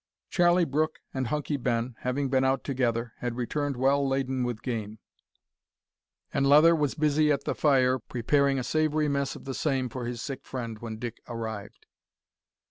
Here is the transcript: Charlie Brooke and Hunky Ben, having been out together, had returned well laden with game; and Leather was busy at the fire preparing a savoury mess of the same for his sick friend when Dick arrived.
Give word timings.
Charlie 0.31 0.65
Brooke 0.65 0.97
and 1.13 1.27
Hunky 1.27 1.57
Ben, 1.57 1.93
having 1.99 2.27
been 2.31 2.43
out 2.43 2.63
together, 2.63 3.13
had 3.19 3.35
returned 3.35 3.77
well 3.77 4.07
laden 4.07 4.43
with 4.43 4.63
game; 4.63 4.97
and 6.33 6.47
Leather 6.49 6.75
was 6.75 6.95
busy 6.95 7.31
at 7.31 7.43
the 7.43 7.53
fire 7.53 7.99
preparing 7.99 8.57
a 8.57 8.63
savoury 8.63 9.07
mess 9.07 9.35
of 9.35 9.45
the 9.45 9.53
same 9.53 9.89
for 9.89 10.07
his 10.07 10.19
sick 10.19 10.43
friend 10.43 10.79
when 10.79 10.97
Dick 10.97 11.21
arrived. 11.27 11.85